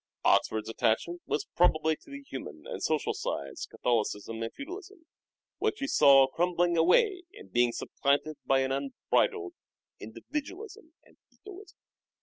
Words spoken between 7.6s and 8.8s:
supplanted by an